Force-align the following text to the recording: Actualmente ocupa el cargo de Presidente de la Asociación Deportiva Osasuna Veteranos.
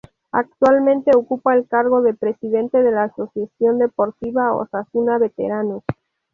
Actualmente 0.31 1.11
ocupa 1.15 1.53
el 1.53 1.67
cargo 1.67 2.01
de 2.01 2.15
Presidente 2.15 2.81
de 2.81 2.89
la 2.89 3.03
Asociación 3.03 3.77
Deportiva 3.77 4.51
Osasuna 4.55 5.19
Veteranos. 5.19 5.83